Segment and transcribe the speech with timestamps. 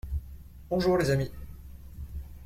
[0.71, 1.29] Bonjour les amis.